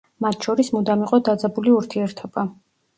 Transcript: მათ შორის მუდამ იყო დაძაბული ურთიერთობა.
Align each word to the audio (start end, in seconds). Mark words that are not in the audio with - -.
მათ 0.25 0.47
შორის 0.47 0.71
მუდამ 0.77 1.05
იყო 1.09 1.21
დაძაბული 1.29 1.77
ურთიერთობა. 1.79 2.51